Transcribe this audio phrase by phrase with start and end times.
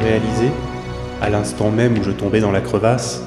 [0.00, 3.22] Je à l'instant même où je tombais dans la crevasse,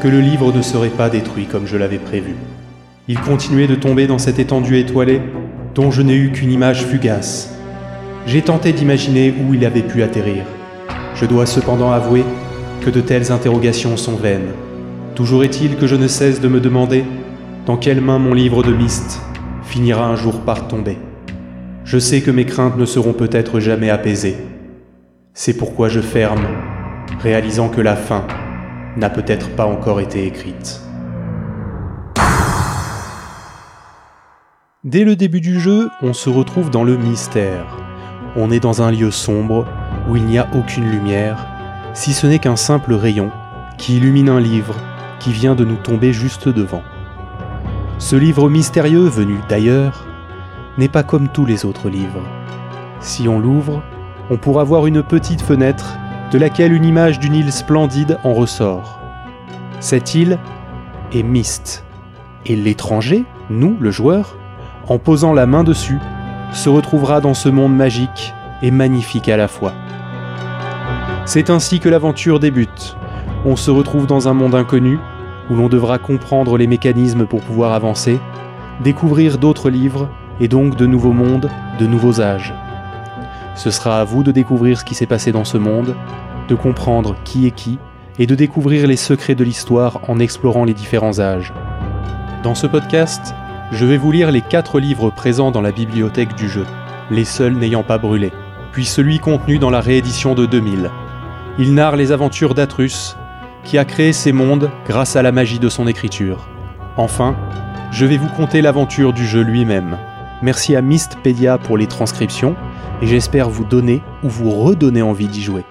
[0.00, 2.36] que le livre ne serait pas détruit comme je l'avais prévu.
[3.08, 5.20] Il continuait de tomber dans cette étendue étoilée
[5.74, 7.54] dont je n'ai eu qu'une image fugace.
[8.26, 10.44] J'ai tenté d'imaginer où il avait pu atterrir.
[11.14, 12.24] Je dois cependant avouer
[12.82, 14.52] que de telles interrogations sont vaines.
[15.14, 17.04] Toujours est-il que je ne cesse de me demander
[17.66, 19.20] dans quelle main mon livre de Myst
[19.64, 20.98] finira un jour par tomber.
[21.84, 24.36] Je sais que mes craintes ne seront peut-être jamais apaisées.
[25.38, 26.46] C'est pourquoi je ferme,
[27.20, 28.26] réalisant que la fin
[28.96, 30.80] n'a peut-être pas encore été écrite.
[34.82, 37.66] Dès le début du jeu, on se retrouve dans le mystère.
[38.34, 39.66] On est dans un lieu sombre
[40.08, 41.46] où il n'y a aucune lumière,
[41.92, 43.30] si ce n'est qu'un simple rayon
[43.76, 44.74] qui illumine un livre
[45.20, 46.82] qui vient de nous tomber juste devant.
[47.98, 50.06] Ce livre mystérieux venu d'ailleurs
[50.78, 52.24] n'est pas comme tous les autres livres.
[53.00, 53.82] Si on l'ouvre,
[54.30, 55.96] on pourra voir une petite fenêtre
[56.32, 58.98] de laquelle une image d'une île splendide en ressort.
[59.80, 60.38] Cette île
[61.12, 61.84] est Myst,
[62.44, 64.36] et l'étranger, nous, le joueur,
[64.88, 65.98] en posant la main dessus,
[66.52, 69.72] se retrouvera dans ce monde magique et magnifique à la fois.
[71.24, 72.96] C'est ainsi que l'aventure débute.
[73.44, 74.98] On se retrouve dans un monde inconnu,
[75.50, 78.18] où l'on devra comprendre les mécanismes pour pouvoir avancer,
[78.82, 80.08] découvrir d'autres livres,
[80.40, 82.52] et donc de nouveaux mondes, de nouveaux âges.
[83.56, 85.96] Ce sera à vous de découvrir ce qui s'est passé dans ce monde,
[86.48, 87.78] de comprendre qui est qui,
[88.18, 91.52] et de découvrir les secrets de l'histoire en explorant les différents âges.
[92.42, 93.34] Dans ce podcast,
[93.72, 96.66] je vais vous lire les quatre livres présents dans la bibliothèque du jeu,
[97.10, 98.30] les seuls n'ayant pas brûlé,
[98.72, 100.90] puis celui contenu dans la réédition de 2000.
[101.58, 103.16] Il narre les aventures d'Atrus,
[103.64, 106.46] qui a créé ces mondes grâce à la magie de son écriture.
[106.96, 107.34] Enfin,
[107.90, 109.96] je vais vous conter l'aventure du jeu lui-même.
[110.42, 112.54] Merci à Mistpedia pour les transcriptions,
[113.02, 115.64] et j'espère vous donner ou vous redonner envie d'y jouer.